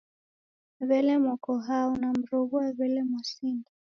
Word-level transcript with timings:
W'ele 0.87 1.13
moko 1.25 1.51
hao, 1.65 1.89
namroghua 1.99 2.65
w'ele 2.77 3.01
mwasinda? 3.09 3.69